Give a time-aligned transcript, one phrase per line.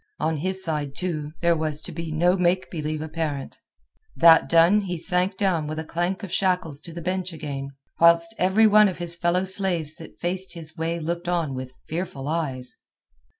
[0.19, 3.59] On his side, too, there was to be no make believe apparent.
[4.15, 8.33] That done he sank down with a clank of shackles to the bench again, whilst
[8.39, 12.73] every one of his fellow slaves that faced his way looked on with fearful eyes.